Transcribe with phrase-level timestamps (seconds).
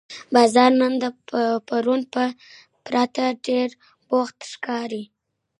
[0.33, 1.05] بازار نن د
[1.67, 2.23] پرون په
[2.85, 3.67] پرتله ډېر
[4.09, 5.03] بوخت ښکاري